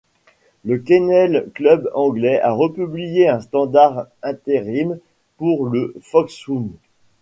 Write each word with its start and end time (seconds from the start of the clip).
Le 0.65 0.79
Kennel 0.79 1.51
Club 1.53 1.87
anglais 1.93 2.41
a 2.41 2.53
republié 2.53 3.27
un 3.27 3.39
standard 3.39 4.07
intérim 4.23 4.97
pour 5.37 5.67
le 5.67 5.93
foxhound. 6.01 6.71